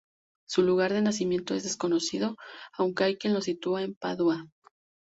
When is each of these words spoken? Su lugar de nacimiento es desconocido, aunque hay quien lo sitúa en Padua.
Su 0.47 0.63
lugar 0.63 0.93
de 0.93 1.03
nacimiento 1.03 1.53
es 1.53 1.61
desconocido, 1.61 2.35
aunque 2.75 3.03
hay 3.03 3.17
quien 3.17 3.35
lo 3.35 3.41
sitúa 3.41 3.83
en 3.83 3.93
Padua. 3.93 4.47